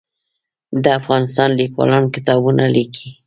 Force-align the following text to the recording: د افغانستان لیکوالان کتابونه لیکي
د 0.83 0.85
افغانستان 0.99 1.49
لیکوالان 1.59 2.03
کتابونه 2.15 2.63
لیکي 2.75 3.07